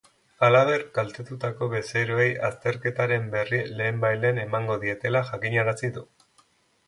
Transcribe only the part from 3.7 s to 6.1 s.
lehenbailehen emango dietela jakinarazi du.